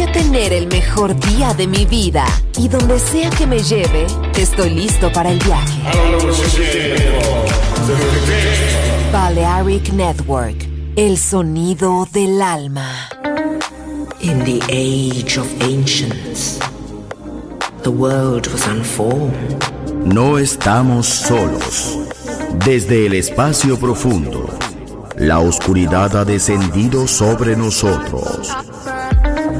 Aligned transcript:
Voy 0.00 0.08
a 0.08 0.12
tener 0.12 0.54
el 0.54 0.66
mejor 0.66 1.14
día 1.14 1.52
de 1.52 1.66
mi 1.66 1.84
vida 1.84 2.24
y 2.56 2.68
donde 2.68 2.98
sea 2.98 3.28
que 3.28 3.46
me 3.46 3.58
lleve, 3.62 4.06
estoy 4.34 4.70
listo 4.70 5.12
para 5.12 5.30
el 5.30 5.38
viaje. 5.40 5.78
Balearic 9.12 9.92
Network, 9.92 10.56
el 10.96 11.18
sonido 11.18 12.08
del 12.14 12.40
alma. 12.40 13.10
In 14.22 14.42
the 14.42 14.62
age 14.70 15.38
of 15.38 15.46
ancients, 15.60 16.58
the 17.82 17.90
world 17.90 18.46
was 18.46 18.66
unformed. 18.68 19.62
No 20.06 20.38
estamos 20.38 21.08
solos. 21.08 21.98
Desde 22.64 23.04
el 23.04 23.12
espacio 23.12 23.78
profundo, 23.78 24.46
la 25.18 25.40
oscuridad 25.40 26.16
ha 26.16 26.24
descendido 26.24 27.06
sobre 27.06 27.54
nosotros. 27.54 28.50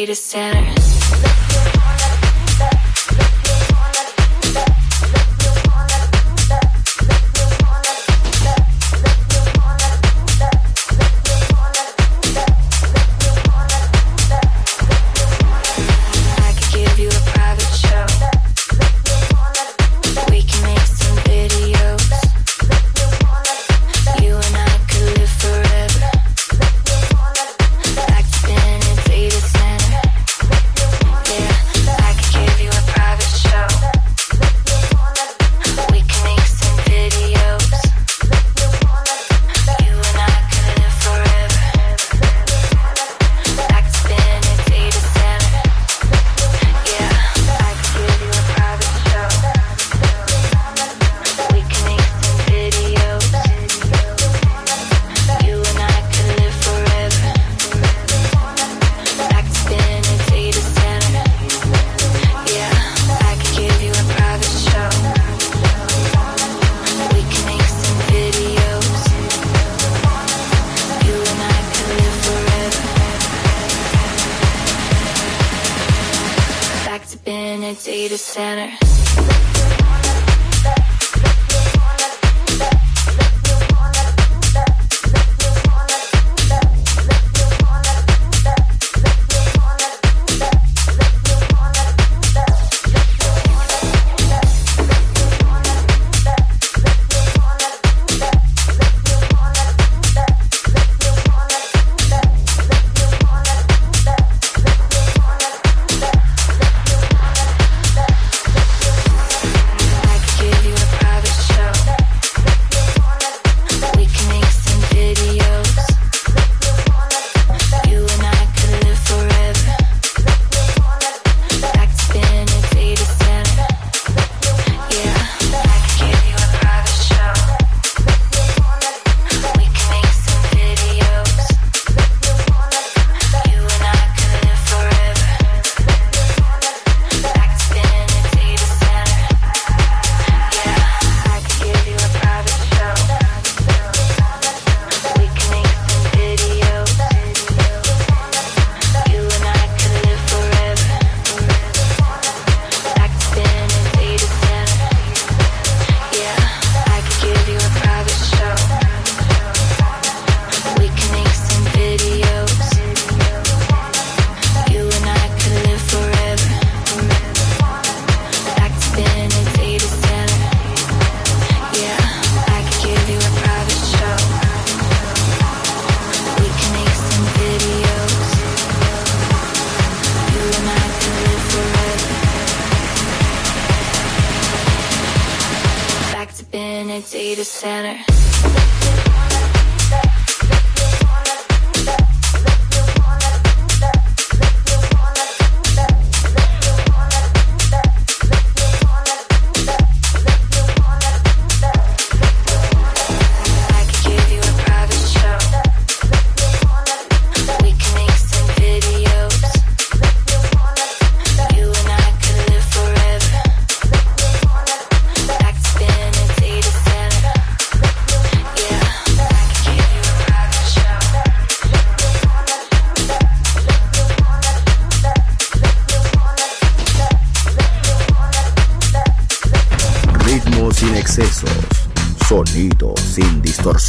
Being 0.00 0.08
a 0.08 0.79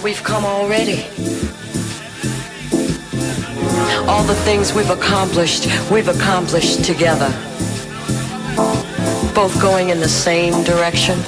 We've 0.00 0.22
come 0.22 0.44
already. 0.44 1.04
All 4.08 4.22
the 4.24 4.38
things 4.44 4.72
we've 4.72 4.90
accomplished, 4.90 5.66
we've 5.90 6.08
accomplished 6.08 6.84
together. 6.84 7.28
Both 9.34 9.60
going 9.60 9.90
in 9.90 10.00
the 10.00 10.08
same 10.08 10.62
direction, 10.64 11.18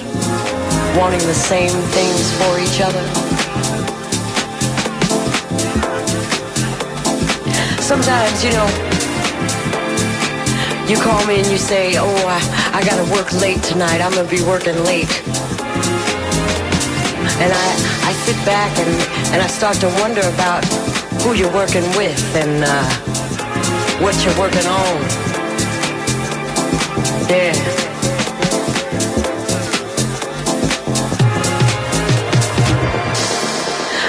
wanting 0.96 1.20
the 1.27 1.35
same 1.35 1.72
things 1.92 2.33
for 2.38 2.59
each 2.59 2.81
other. 2.81 3.05
Sometimes, 7.83 8.44
you 8.44 8.50
know, 8.53 8.68
you 10.88 10.96
call 10.96 11.24
me 11.27 11.40
and 11.40 11.46
you 11.50 11.59
say, 11.59 11.94
oh, 11.96 12.27
I, 12.27 12.79
I 12.79 12.85
gotta 12.85 13.11
work 13.12 13.33
late 13.40 13.62
tonight. 13.62 14.00
I'm 14.00 14.12
gonna 14.12 14.29
be 14.29 14.42
working 14.42 14.77
late. 14.85 15.22
And 17.40 17.53
I, 17.53 17.94
I 18.05 18.12
sit 18.12 18.37
back 18.45 18.77
and, 18.79 18.90
and 19.33 19.43
I 19.43 19.47
start 19.47 19.77
to 19.79 19.88
wonder 20.01 20.21
about 20.21 20.64
who 21.23 21.33
you're 21.35 21.53
working 21.53 21.85
with 21.97 22.21
and, 22.37 22.64
uh, 22.64 23.14
what 24.01 24.14
you're 24.25 24.38
working 24.38 24.67
on. 24.67 25.35
Yeah. 27.31 27.55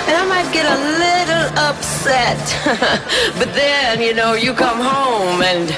And 0.08 0.18
I 0.18 0.26
might 0.28 0.52
get 0.52 0.66
a 0.66 0.80
little 1.04 1.48
upset, 1.58 2.38
but 3.40 3.54
then, 3.54 4.02
you 4.02 4.14
know, 4.14 4.34
you 4.34 4.54
come 4.54 4.80
home 4.80 5.42
and 5.42 5.70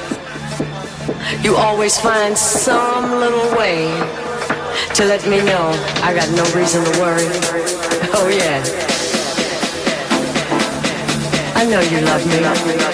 you 1.46 1.56
always 1.56 2.00
find 2.00 2.38
some 2.38 3.12
little 3.20 3.56
way 3.58 3.88
to 4.96 5.06
let 5.06 5.28
me 5.28 5.38
know 5.44 5.70
I 6.02 6.14
got 6.16 6.30
no 6.32 6.44
reason 6.60 6.84
to 6.84 7.00
worry. 7.00 7.77
Oh, 8.20 8.28
yeah. 8.30 8.64
I 11.56 11.66
know 11.66 11.80
you 11.82 12.02
love 12.02 12.26
me. 12.26 12.88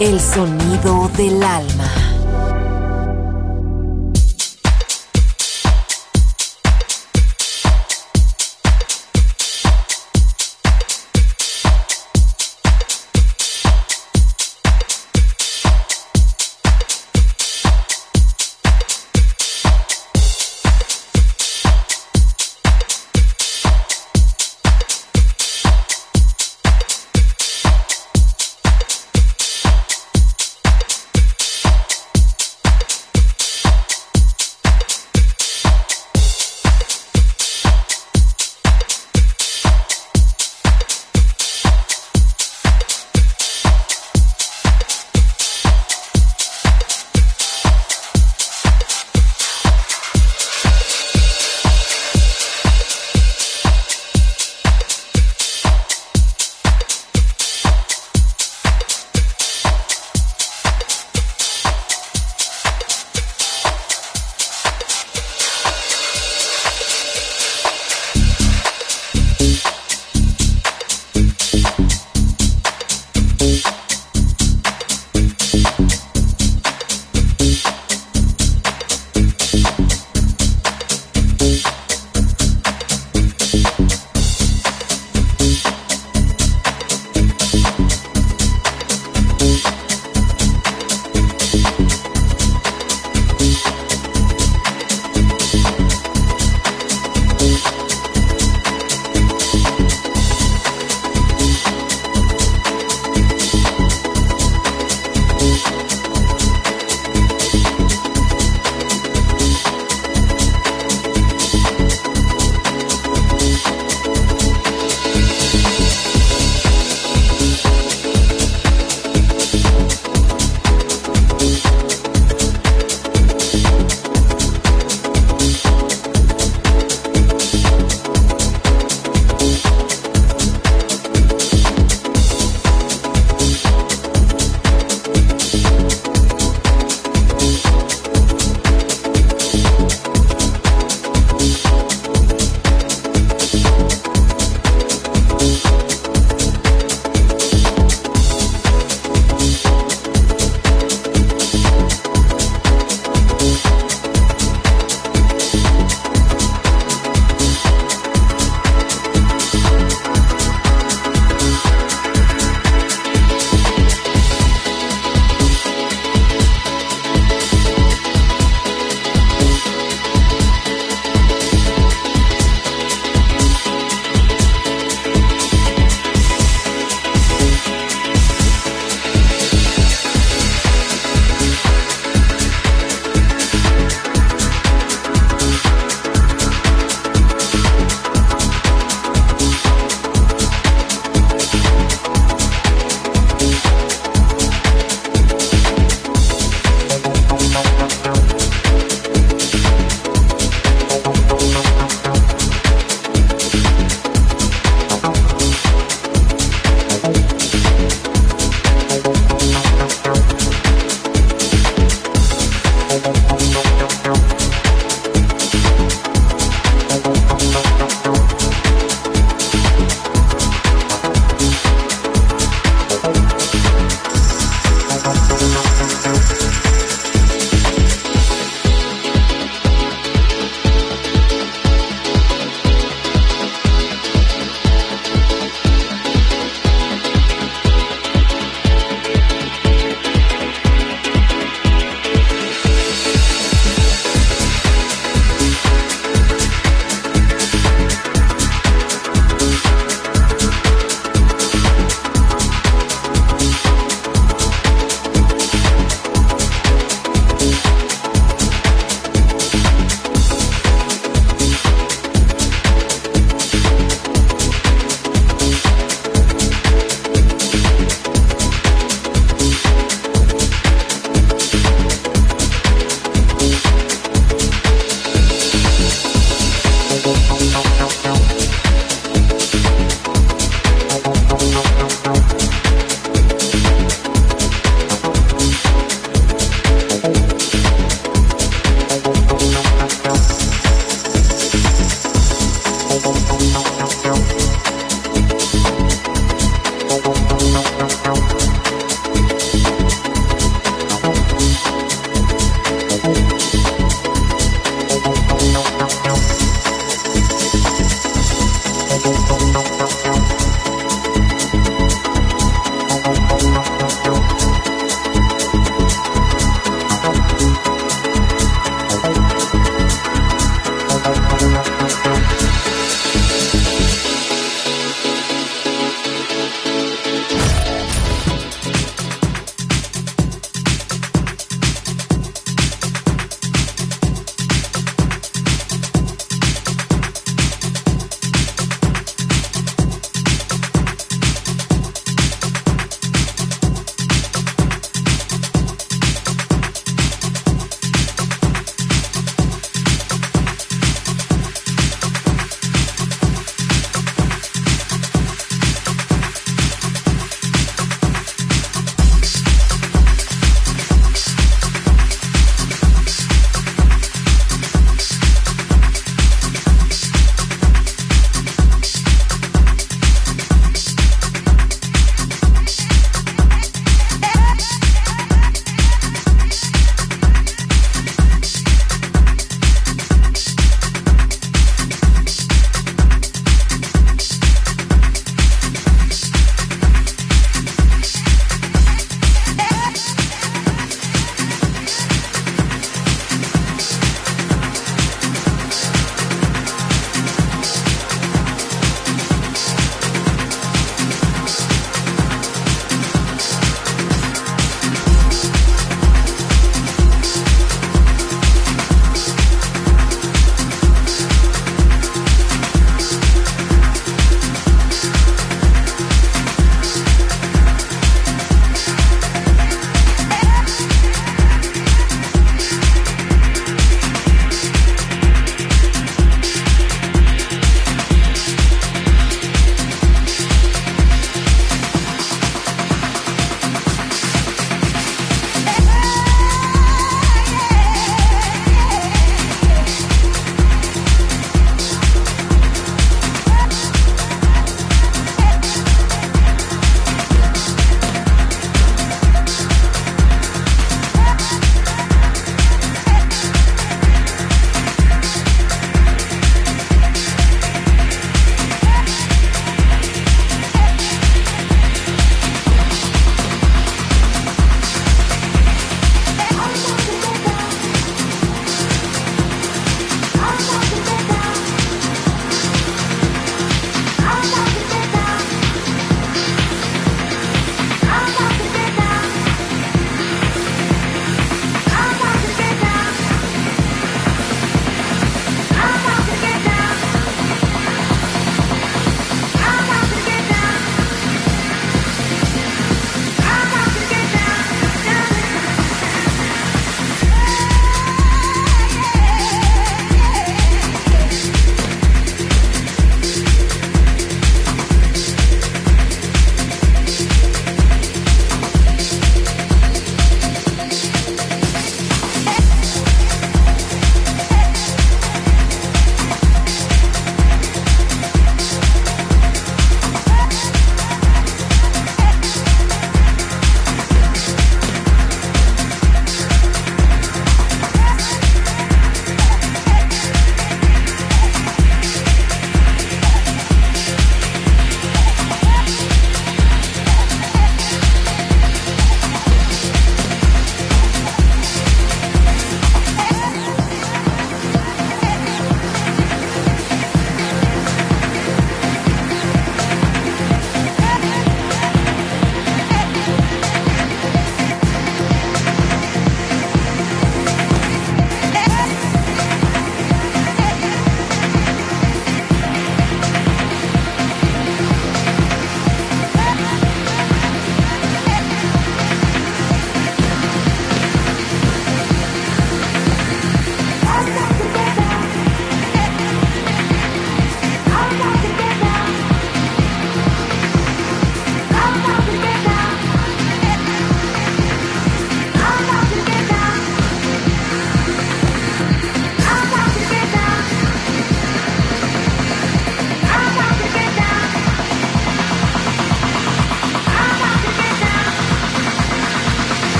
El 0.00 0.20
sonido 0.20 1.08
del 1.16 1.42
alma. 1.42 2.07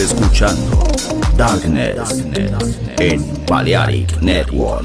Escuchando. 0.00 0.82
Darkness, 1.36 2.24
en 2.98 3.46
Balearic 3.46 4.20
Network. 4.20 4.84